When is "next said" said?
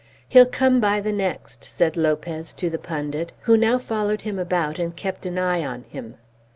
1.13-1.95